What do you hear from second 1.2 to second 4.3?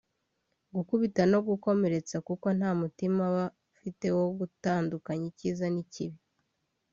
no gukomeretsa kuko nta mutimanama aba afite wo